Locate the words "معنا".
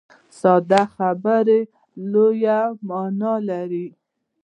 2.87-3.33